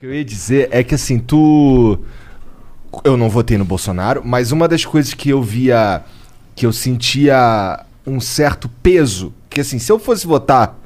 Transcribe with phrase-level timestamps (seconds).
[0.00, 1.98] que eu ia dizer é que assim, tu.
[3.04, 6.02] Eu não votei no Bolsonaro, mas uma das coisas que eu via.
[6.56, 10.78] que eu sentia um certo peso, que assim, se eu fosse votar,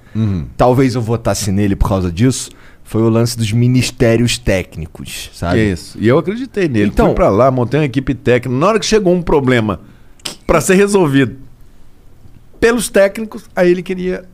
[0.57, 2.51] talvez eu votasse nele por causa disso,
[2.83, 5.71] foi o lance dos ministérios técnicos, sabe?
[5.73, 5.97] Isso.
[6.01, 6.89] E eu acreditei nele.
[6.91, 8.59] Então- Fui pra lá, montei uma equipe técnica.
[8.59, 9.81] Na hora que chegou um problema
[10.45, 11.37] pra ser resolvido
[12.59, 14.25] pelos técnicos, aí ele queria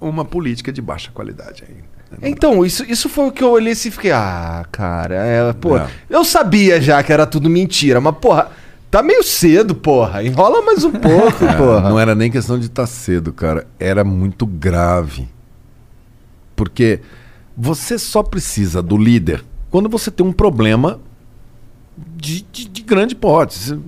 [0.00, 1.97] uma política de baixa qualidade ainda.
[2.22, 5.76] Então, isso, isso foi o que eu olhei assim e fiquei, ah, cara, é, pô,
[5.76, 5.86] É.
[6.08, 8.48] eu sabia já que era tudo mentira, mas, porra,
[8.90, 11.88] tá meio cedo, porra, enrola mais um pouco, É, porra.
[11.88, 13.66] Não era nem questão de estar cedo, cara.
[13.78, 15.28] Era muito grave.
[16.56, 17.00] Porque
[17.56, 20.98] você só precisa do líder quando você tem um problema
[22.16, 23.58] de, de- de grande porte.
[23.58, 23.78] Você-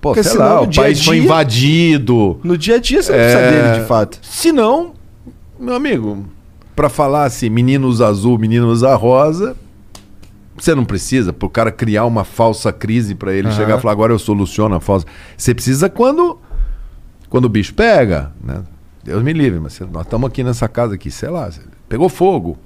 [0.00, 2.38] Pô, Porque sei senão lá, o dia país foi dia- invadido.
[2.44, 3.22] No dia a dia você não É.
[3.32, 4.18] precisa dele, de fato.
[4.22, 4.92] Se não,
[5.58, 6.26] meu amigo,
[6.76, 9.56] pra falar assim, menino usa azul, menino usa rosa,
[10.56, 13.56] você não precisa, pro cara criar uma falsa crise pra ele Aham.
[13.56, 15.06] chegar e falar, agora eu soluciono a falsa.
[15.36, 16.38] Você precisa quando
[17.28, 18.62] quando o bicho pega, né?
[19.02, 21.50] Deus me livre, mas nós estamos aqui nessa casa aqui, sei lá,
[21.88, 22.58] pegou fogo.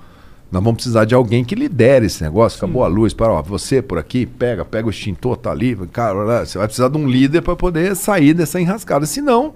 [0.51, 2.57] Nós vamos precisar de alguém que lidere esse negócio.
[2.59, 6.45] Acabou a luz, para ó, você por aqui, pega, pega o extintor, tá ali, cara,
[6.45, 9.07] você vai precisar de um líder para poder sair dessa enrascada.
[9.07, 9.55] Senão,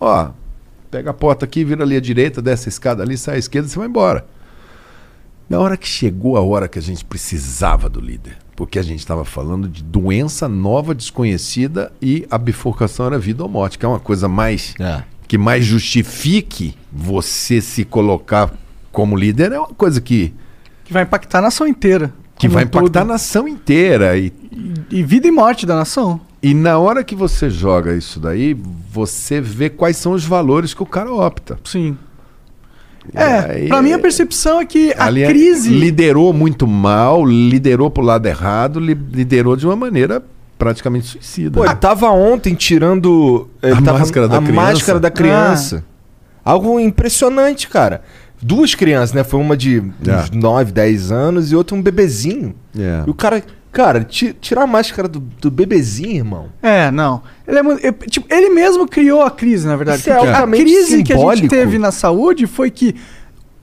[0.00, 0.30] ó,
[0.94, 3.68] pega a porta aqui, vira ali à direita, desce a escada ali, sai à esquerda,
[3.68, 4.24] você vai embora.
[5.50, 9.00] Na hora que chegou a hora que a gente precisava do líder, porque a gente
[9.00, 13.88] estava falando de doença nova, desconhecida e a bifurcação era vida ou morte, que é
[13.88, 15.02] uma coisa mais É.
[15.26, 18.52] que mais justifique você se colocar
[18.92, 20.32] como líder é uma coisa que,
[20.84, 22.12] Que vai impactar a nação inteira.
[22.38, 23.08] que vai impactar a todo.
[23.12, 24.16] nação inteira.
[24.16, 24.32] E,
[24.90, 26.20] E vida e morte da nação.
[26.50, 28.54] E na hora que você joga isso daí,
[28.90, 31.58] você vê quais são os valores que o cara opta.
[31.64, 31.96] Sim.
[33.12, 35.68] E É, pra mim a percepção é que a é- crise.
[35.70, 40.22] liderou muito mal, liderou pro lado errado, li- liderou de uma maneira
[40.58, 41.58] praticamente suicida.
[41.58, 44.54] Pô, ele tava ontem tirando ele A tava- máscara da a criança?
[44.62, 45.84] máscara da criança.
[46.44, 48.02] Algo impressionante, cara.
[48.40, 49.24] Duas crianças, né?
[49.24, 50.16] Foi uma de É.
[50.16, 52.54] uns 9, 10 anos e outra um bebezinho.
[52.78, 53.02] É.
[53.06, 53.42] E o cara,
[53.74, 56.48] cara, ti- tirar a máscara do, do bebezinho, irmão.
[56.62, 57.22] É, não.
[57.46, 59.98] Ele, é muito- eu- tipo, ele mesmo criou a crise, na verdade.
[60.00, 61.48] Isso é a crise que a gente simbólico.
[61.48, 62.94] teve na saúde foi que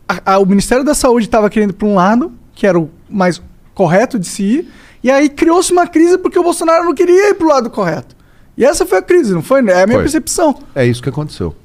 [0.07, 3.41] a- a- o Ministério da Saúde estava querendo para um lado, que era o mais
[3.73, 4.69] correto de se ir,
[5.01, 8.15] e aí criou-se uma crise porque o Bolsonaro não queria ir pro lado correto.
[8.57, 9.59] E essa foi a crise, não foi?
[9.69, 10.03] É a minha Foi.
[10.03, 10.55] percepção.
[10.75, 11.55] É isso que aconteceu.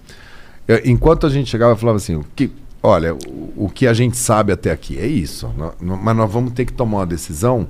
[0.68, 2.50] Eu- enquanto a gente chegava, eu falava assim: o que,
[2.82, 5.50] olha, o, o que a gente sabe até aqui é isso.
[5.58, 7.66] Nó- nó- mas nós vamos ter que tomar uma decisão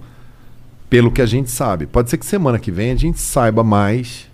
[0.97, 1.85] pelo que a gente sabe.
[1.85, 4.27] Pode ser que semana que vem a gente saiba mais.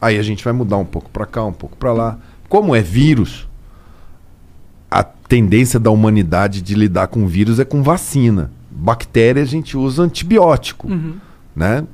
[0.00, 2.18] Aí a gente vai mudar um pouco para cá, um pouco para lá.
[2.48, 3.46] Como é vírus,
[4.90, 8.50] a tendência da humanidade de lidar com vírus é com vacina.
[8.68, 10.88] Bactéria a gente usa antibiótico,
[11.54, 11.84] né?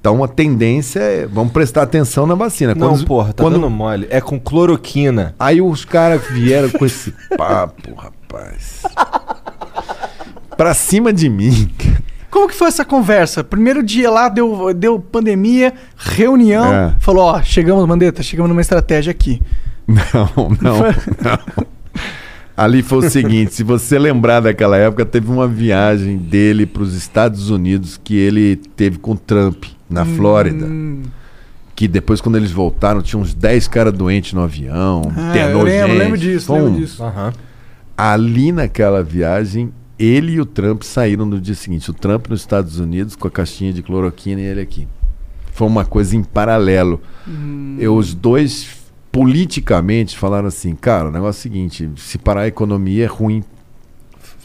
[0.00, 2.72] Então a tendência é, vamos prestar atenção na vacina.
[2.72, 4.06] Não, Quando- porra, tá quando- dando mole.
[4.10, 5.34] É com cloroquina.
[5.40, 8.82] Aí os caras vieram com esse papo, rapaz.
[10.56, 11.68] Pra cima de mim.
[12.36, 13.42] Como que foi essa conversa?
[13.42, 16.94] Primeiro dia lá, deu, deu pandemia, reunião, É.
[17.00, 19.40] falou, ó, chegamos, Mandetta, chegamos numa estratégia aqui.
[19.88, 21.38] Não, não, não.
[22.54, 26.92] Ali foi o seguinte, se você lembrar daquela época, teve uma viagem dele para os
[26.94, 30.66] Estados Unidos que ele teve com o Trump, na Flórida.
[30.66, 31.04] Hum,
[31.74, 35.02] Que depois, quando eles voltaram, tinha uns 10 caras doentes no avião.
[35.16, 35.98] Ah, eu lembro, gente.
[35.98, 37.02] lembro disso, lembro disso.
[37.02, 37.32] Aham.
[37.96, 41.90] Ali naquela viagem, ele e o Trump saíram no dia seguinte.
[41.90, 44.86] O Trump nos Estados Unidos com a caixinha de cloroquina e ele aqui.
[45.52, 47.00] Foi uma coisa em paralelo.
[47.26, 47.76] Hum.
[47.80, 48.68] Eu, os dois,
[49.10, 53.42] politicamente, falaram assim: cara, o negócio é o seguinte: se parar a economia é ruim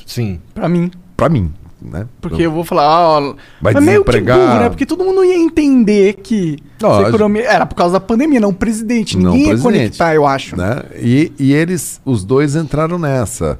[0.05, 0.39] Sim.
[0.53, 0.89] Pra mim.
[1.15, 1.51] pra mim.
[1.81, 2.05] Né?
[2.21, 3.35] Porque eu vou falar, ó.
[3.59, 4.37] Vai mas meio que desempregar.
[4.37, 4.69] burro, né?
[4.69, 7.43] Porque todo mundo ia entender que essa economia.
[7.43, 9.17] Era por causa da pandemia, não o presidente.
[9.17, 9.73] Não Ninguém ia presidente.
[9.77, 10.55] conectar, eu acho.
[10.55, 10.83] né?
[10.95, 13.59] E, e eles, os dois entraram nessa.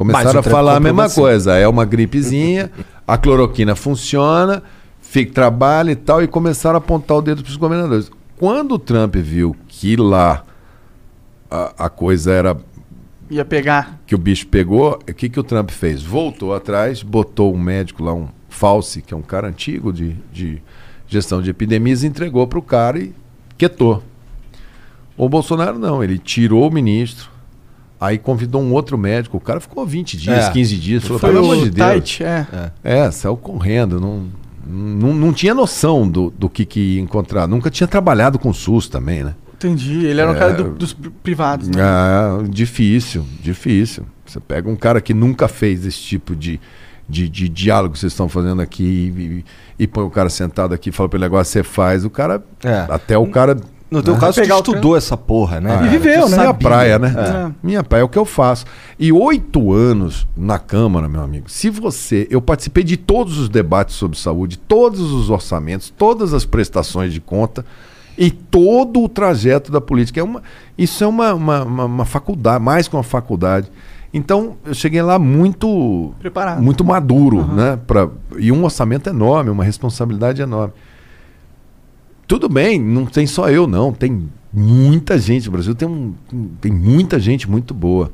[0.00, 1.26] Começaram a falar a mesma vacina.
[1.26, 1.58] coisa.
[1.58, 2.72] É uma gripezinha,
[3.06, 4.62] a cloroquina funciona,
[4.98, 8.10] fica trabalho e tal, e começaram a apontar o dedo para os governadores.
[8.38, 10.42] Quando o Trump viu que lá
[11.50, 12.56] a, a coisa era
[13.28, 14.00] Ia pegar.
[14.06, 16.02] que o bicho pegou, o que, que o Trump fez?
[16.02, 20.62] Voltou atrás, botou um médico lá, um Fauci, que é um cara antigo de, de
[21.06, 23.12] gestão de epidemias, entregou para o cara e
[23.58, 24.02] quietou.
[25.14, 27.28] O Bolsonaro não, ele tirou o ministro,
[28.00, 30.50] aí convidou um outro médico, o cara ficou 20 dias, É.
[30.50, 31.94] 15 dias, falou, Foi pelo amor de Deus.
[32.04, 32.46] Tite, é.
[32.82, 34.24] É, saiu correndo, não,
[34.66, 37.46] não, não tinha noção do, do que, que ia encontrar.
[37.46, 39.34] Nunca tinha trabalhado com SUS também, né?
[39.54, 40.06] Entendi.
[40.06, 40.38] Ele era um É.
[40.38, 41.82] cara do- dos pri- privados, né?
[41.82, 44.04] Ah, difícil, difícil.
[44.24, 46.58] Você pega um cara que nunca fez esse tipo de,
[47.08, 49.44] de, de diálogo que vocês estão fazendo aqui
[49.78, 52.42] e, e põe o cara sentado aqui, fala pra ele agora você faz, o cara.
[52.64, 52.86] É.
[52.88, 53.56] Até o cara.
[53.90, 54.20] No teu né?
[54.20, 55.78] caso, tu estudou essa porra, né?
[55.80, 55.84] Ah?
[55.84, 56.36] E viveu, né?
[56.38, 57.12] Minha praia, né?
[57.16, 57.52] É.
[57.66, 58.64] Minha praia é o que eu faço.
[58.98, 61.50] E oito anos na Câmara, meu amigo.
[61.50, 62.26] Se você.
[62.30, 67.20] Eu participei de todos os debates sobre saúde, todos os orçamentos, todas as prestações de
[67.20, 67.64] conta
[68.16, 70.20] e todo o trajeto da política.
[70.20, 70.40] É uma,
[70.78, 73.68] isso é uma, uma, uma- uma faculdade, mais que uma faculdade.
[74.12, 76.60] Então, eu cheguei lá muito Preparado.
[76.62, 77.54] muito maduro, Uhum.
[77.54, 77.78] né?
[77.86, 78.08] Pra,
[78.38, 80.74] e um orçamento enorme, uma responsabilidade enorme.
[82.30, 83.92] Tudo bem, não tem só eu, não.
[83.92, 85.48] Tem muita gente.
[85.48, 86.14] O Brasil tem, um,
[86.60, 88.12] tem muita gente muito boa.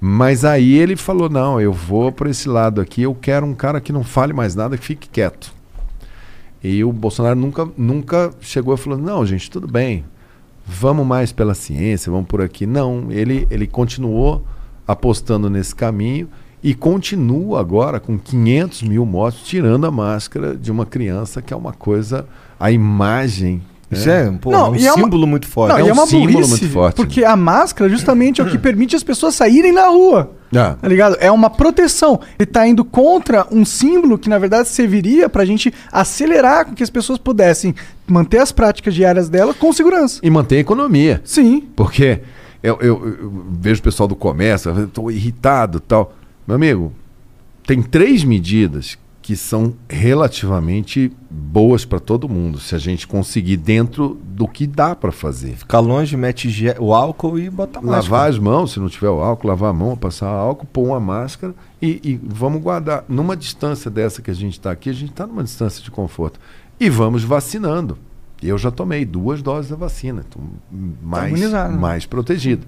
[0.00, 3.80] Mas aí ele falou: não, eu vou para esse lado aqui, eu quero um cara
[3.80, 5.54] que não fale mais nada, que fique quieto.
[6.60, 10.04] E o Bolsonaro nunca, nunca chegou e falou: não, gente, tudo bem,
[10.66, 12.66] vamos mais pela ciência, vamos por aqui.
[12.66, 14.44] Não, ele, ele continuou
[14.88, 16.28] apostando nesse caminho
[16.64, 21.56] e continua agora com 500 mil mortos, tirando a máscara de uma criança, que é
[21.56, 22.26] uma coisa,
[22.58, 23.62] a imagem.
[23.90, 24.26] Isso né?
[24.26, 25.70] é, pô, Não, um e é uma- símbolo muito forte.
[25.70, 28.48] Não, É é um uma símbolo burrice, muito forte, porque a máscara justamente é o
[28.50, 30.32] que permite as pessoas saírem na rua.
[30.54, 31.16] Ah, Tá ligado?
[31.20, 32.18] É uma proteção.
[32.38, 36.82] Ele tá indo contra um símbolo que, na verdade, serviria pra gente acelerar com que
[36.82, 37.74] as pessoas pudessem
[38.08, 40.18] manter as práticas diárias dela com segurança.
[40.22, 41.20] e manter a economia.
[41.24, 41.62] Sim.
[41.76, 42.20] Porque
[42.64, 46.12] eu, eu- eu vejo o pessoal do comércio, estou irritado tal.
[46.46, 46.92] Meu amigo,
[47.64, 54.20] tem três medidas que são relativamente boas para todo mundo, se a gente conseguir dentro
[54.22, 55.56] do que dá para fazer.
[55.56, 58.02] Ficar longe, mete o álcool e bota a máscara.
[58.02, 61.00] Lavar as mãos, se não tiver o álcool, lavar a mão, passar álcool, pôr uma
[61.00, 61.52] máscara
[61.82, 63.04] e, e vamos guardar.
[63.08, 66.38] Numa distância dessa que a gente está aqui, a gente está numa distância de conforto.
[66.78, 67.98] E vamos vacinando.
[68.40, 70.40] Eu já tomei duas doses da vacina, então
[71.02, 71.68] mais, né?
[71.70, 72.64] mais protegido.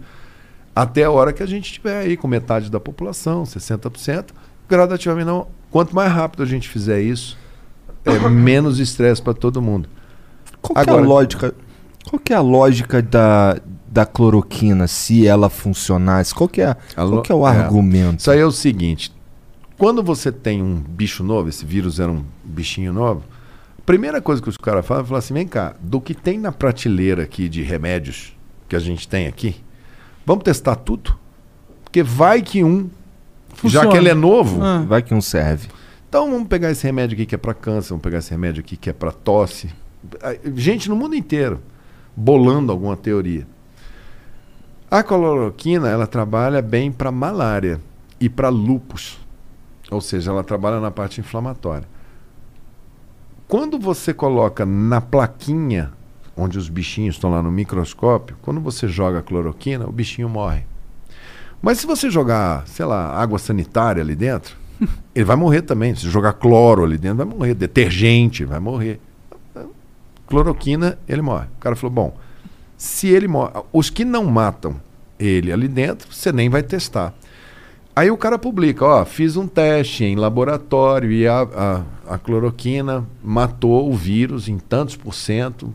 [0.75, 4.31] Até a hora que a gente estiver aí com metade da população, 60%,
[4.69, 5.47] gradativamente não.
[5.71, 7.37] Quanto mais rápido a gente fizer isso,
[8.05, 9.89] é menos estresse para todo mundo.
[10.61, 11.55] Qual que é Agora- a lógica?
[12.09, 16.35] Qual é a lógica da, da cloroquina, se ela funcionasse?
[16.35, 17.59] Qual é, A lo- qual é o é.
[17.65, 18.21] argumento?
[18.21, 19.13] Isso aí é o seguinte:
[19.77, 23.23] quando você tem um bicho novo, esse vírus era um bichinho novo,
[23.79, 26.39] a primeira coisa que os caras falam é falar assim: vem cá, do que tem
[26.39, 28.33] na prateleira aqui de remédios
[28.69, 29.57] que a gente tem aqui,
[30.25, 31.15] vamos testar tudo?
[31.85, 32.89] Porque vai que um,
[33.55, 33.91] já Funciona.
[33.91, 34.85] que ele é novo, Ah.
[34.87, 35.69] Vai que um serve.
[36.09, 38.77] então vamos pegar esse remédio aqui que é para câncer, vamos pegar esse remédio aqui
[38.77, 39.69] que é para tosse.
[40.55, 41.61] Gente no mundo inteiro
[42.17, 43.47] bolando alguma teoria.
[44.91, 47.81] A cloroquina, ela trabalha bem para malária
[48.21, 49.19] e para lupus.
[49.91, 51.87] Ou seja, ela trabalha na parte inflamatória.
[53.47, 55.93] Quando você coloca na plaquinha,
[56.37, 60.65] onde os bichinhos estão lá no microscópio, quando você joga cloroquina, o bichinho morre.
[61.61, 64.57] Mas se você jogar, sei lá, água sanitária ali dentro,
[65.15, 65.95] ele vai morrer também.
[65.95, 67.55] Se jogar cloro ali dentro, vai morrer.
[67.55, 69.01] Detergente, vai morrer.
[70.27, 71.47] Cloroquina, ele morre.
[71.57, 72.17] O cara falou: bom,
[72.77, 73.53] se ele morre.
[73.73, 74.77] Os que não matam
[75.19, 77.15] ele ali dentro, você nem vai testar.
[77.97, 83.05] Aí o cara publica: ó, fiz um teste em laboratório e a, a, a cloroquina
[83.25, 85.75] matou o vírus em tantos por cento.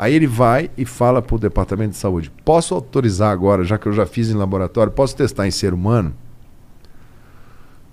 [0.00, 3.86] Aí ele vai e fala para o departamento de saúde: posso autorizar agora, já que
[3.86, 6.14] eu já fiz em laboratório, posso testar em ser humano?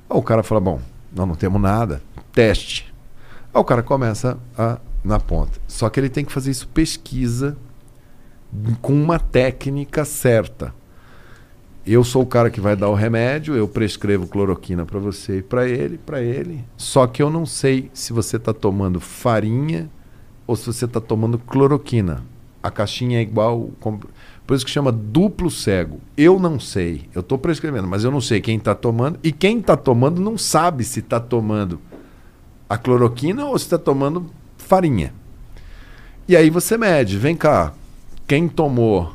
[0.10, 0.80] Aí o cara fala: bom,
[1.14, 2.02] nós não temos nada,
[2.32, 2.94] teste.
[3.54, 5.60] Aí o cara começa a, na ponta.
[5.68, 7.58] Só que ele tem que fazer isso pesquisa
[8.82, 10.74] com uma técnica certa.
[11.86, 15.42] Eu sou o cara que vai dar o remédio, eu prescrevo cloroquina para você e
[15.42, 16.64] para ele, para ele.
[16.78, 19.90] Só que eu não sei se você está tomando farinha
[20.48, 22.24] ou se você está tomando cloroquina.
[22.64, 23.70] A caixinha é igual.
[24.48, 26.00] Por isso que chama duplo cego.
[26.16, 27.08] Eu não sei.
[27.14, 29.20] Eu estou prescrevendo, mas eu não sei quem está tomando.
[29.22, 31.80] E quem está tomando não sabe se está tomando
[32.70, 34.26] a cloroquina ou se está tomando
[34.58, 35.14] farinha.
[36.28, 37.18] E aí você mede.
[37.18, 37.74] Vem cá.
[38.26, 39.14] Quem tomou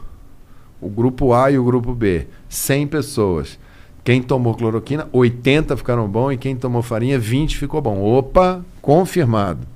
[0.81, 2.27] o grupo A e o grupo B?
[2.49, 3.59] 100 pessoas.
[4.05, 8.03] Quem tomou cloroquina, 80 ficaram bom e quem tomou farinha, 20 ficou bom.
[8.03, 9.67] Opa, confirmado.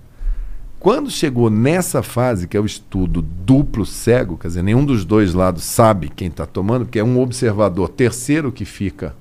[0.86, 5.34] Quando chegou nessa fase, que é o estudo duplo cego, quer dizer, nenhum dos dois
[5.34, 9.12] lados sabe quem está tomando, porque é um observador terceiro que fica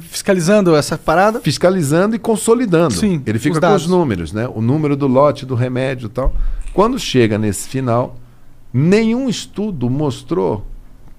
[0.00, 1.40] Fiscalizando essa parada.
[1.40, 2.92] fiscalizando e consolidando.
[2.92, 4.48] Sim, Ele fica os com os números, né?
[4.52, 6.34] O número do lote do remédio e tal.
[6.74, 8.16] Quando chega nesse final,
[8.72, 10.66] nenhum estudo mostrou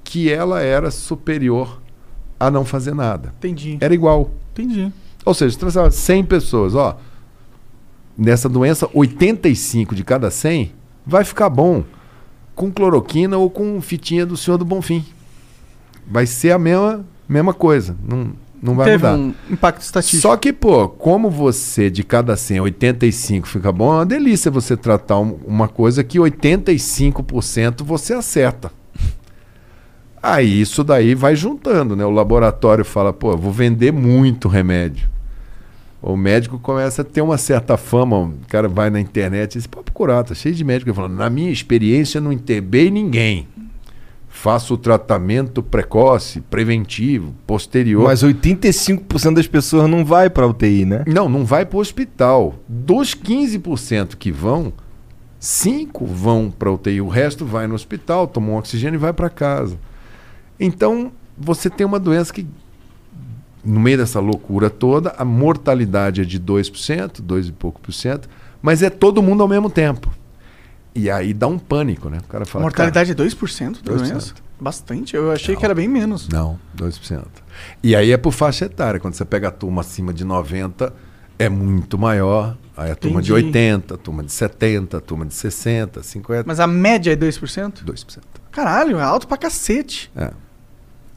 [0.04, 1.82] que ela era superior
[2.38, 3.34] a não fazer nada.
[3.38, 3.78] Entendi.
[3.80, 4.32] Era igual.
[4.52, 4.92] Entendi.
[5.24, 7.00] Ou seja, se trazer 100 pessoas, ó,
[8.18, 10.72] nessa doença, 85 de cada 100
[11.06, 11.84] vai ficar bom
[12.56, 15.04] com cloroquina ou com fitinha do Senhor do Bonfim.
[16.06, 17.96] Vai ser a mesma, mesma coisa.
[18.08, 19.18] Não, não vai Teve mudar.
[19.18, 20.22] um impacto estatístico.
[20.22, 24.76] Só que, pô, como você de cada 100, 85 fica bom, é uma delícia você
[24.78, 28.72] tratar um- uma coisa que 85% você acerta.
[30.22, 32.06] Aí isso daí vai juntando, né?
[32.06, 35.10] O laboratório fala, pô, vou vender muito remédio.
[36.02, 39.68] O médico começa a ter uma certa fama, o cara vai na internet e diz,
[39.68, 43.48] pode procurar, tá cheio de médico falando, na minha experiência não intubei ninguém.
[44.28, 48.06] Faço o tratamento precoce, preventivo, posterior.
[48.06, 51.04] Mas 85% das pessoas não vai pra UTI, né?
[51.06, 52.56] Não, não vai para o hospital.
[52.68, 54.74] Dos 15% que vão,
[55.38, 57.02] 5 vão para UTI.
[57.02, 59.78] O resto vai no hospital, toma um oxigênio e vai para casa.
[60.60, 62.48] Então, você tem uma doença que,
[63.64, 68.28] no meio dessa loucura toda, a mortalidade é de 2%, 2 e pouco por cento,
[68.62, 70.10] mas é todo mundo ao mesmo tempo.
[70.94, 72.18] E aí dá um pânico, né?
[72.20, 72.64] O cara A fala.
[72.64, 73.98] mortalidade é 2% da 2%.
[73.98, 74.34] doença?
[74.60, 75.16] Bastante.
[75.16, 75.60] Eu achei Não.
[75.60, 76.28] que era bem menos.
[76.28, 77.26] Não, 2%.
[77.82, 79.00] E aí é por faixa etária.
[79.00, 80.94] Quando você pega a turma acima de 90,
[81.40, 82.56] é muito maior.
[82.78, 83.46] Aí a turma de Entendi.
[83.48, 87.84] 80, a turma de 70, a turma de 60, 50, Mas a média é 2%?
[87.86, 88.20] 2%.
[88.52, 90.12] Caralho, é alto pra cacete.
[90.16, 90.32] É.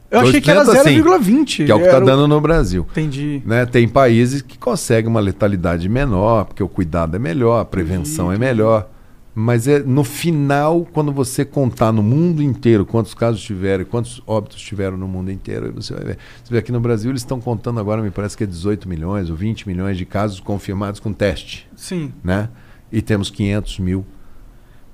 [0.09, 1.65] Eu achei que era 2% assim, 0,20.
[1.65, 2.85] Que é o que está dando no Brasil.
[2.91, 3.41] Entendi.
[3.45, 3.65] Né?
[3.65, 8.37] Tem países que conseguem uma letalidade menor, porque o cuidado é melhor, a prevenção é
[8.37, 8.89] melhor.
[9.37, 14.21] Mas é no final, quando você contar no mundo inteiro quantos casos tiveram, e quantos
[14.25, 16.17] óbitos tiveram no mundo inteiro, você vai ver.
[16.41, 19.29] Você vê aqui no Brasil, eles estão contando agora, me parece que é 18 milhões
[19.29, 21.67] ou 20 milhões de casos confirmados com teste.
[21.75, 22.13] Sim.
[22.23, 22.47] Né?
[22.89, 24.05] E temos 500 mil.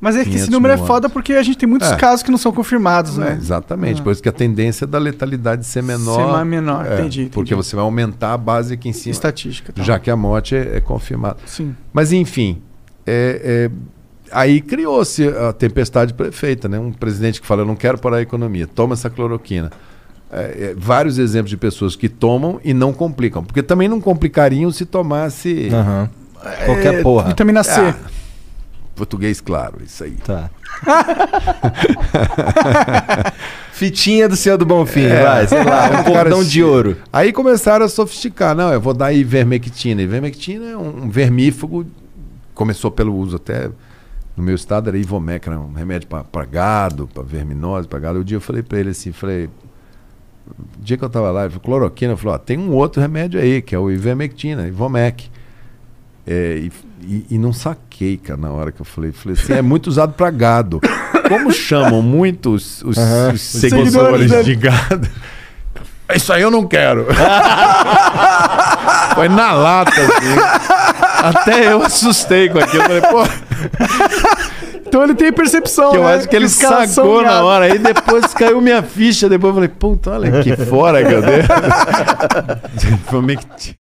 [0.01, 1.95] Mas é que esse 500 número é mil foda porque a gente tem muitos É.
[1.95, 3.37] casos que não são confirmados, É, né?
[3.39, 4.01] exatamente.
[4.01, 4.03] Ah.
[4.03, 6.15] Por isso que a tendência é da letalidade ser menor.
[6.15, 7.67] Ser mais menor, É, entendi, Porque entendi.
[7.69, 9.11] você vai aumentar a base aqui em cima.
[9.11, 9.71] Estatística.
[9.71, 9.83] Tá.
[9.83, 11.37] Já que a morte é, é confirmada.
[11.45, 11.75] Sim.
[11.93, 12.59] Mas enfim,
[13.05, 13.71] é- é,
[14.31, 16.79] aí criou-se a tempestade perfeita, né?
[16.79, 19.71] Um presidente que fala, eu não quero parar a economia, toma essa cloroquina.
[20.33, 20.39] É,
[20.71, 23.43] é, vários exemplos de pessoas que tomam e não complicam.
[23.43, 25.69] Porque também não complicariam se tomasse.
[26.65, 27.27] Qualquer É, porra.
[27.27, 27.79] Vitamina C.
[27.81, 27.95] Ah,
[29.01, 30.11] português claro, isso aí.
[30.11, 30.47] Tá.
[33.73, 35.23] Fitinha do Senhor do Bonfim, É.
[35.23, 36.97] vai, sei lá, um cordão de ouro.
[37.11, 38.55] Aí começaram a sofisticar.
[38.55, 40.03] Não, eu vou dar ivermectina.
[40.03, 41.83] Ivermectina é um, vermífugo.
[42.53, 43.71] Começou pelo uso até
[44.37, 48.19] no meu estado, era Ivomec, era um remédio para gado, para verminose, para gado.
[48.19, 49.49] Um dia eu falei para ele assim, falei...
[50.47, 53.01] O dia que eu tava lá, ele falou, cloroquina, eu falei, ó, tem um outro
[53.01, 55.31] remédio aí, que é o ivermectina, Ivomec.
[56.27, 56.71] É, e,
[57.03, 59.11] e- e não saquei, cara, na hora que eu falei.
[59.11, 60.79] Falei assim, é muito usado para gado.
[61.27, 63.91] Como chamam muitos os, os Os seguidores
[64.31, 65.07] seguidores de gado?
[66.13, 67.07] Isso aí eu não quero.
[69.15, 70.35] Foi na lata, assim.
[71.23, 72.83] Até eu assustei com aquilo.
[72.83, 73.23] Falei, pô,
[74.85, 76.15] Então ele tem percepção, que eu né?
[76.15, 77.65] acho que ele sacou na hora.
[77.65, 79.29] Aí depois caiu minha ficha.
[79.29, 81.43] Depois eu falei, puta, olha aqui fora, cadê?
[83.09, 83.75] Foi meio que-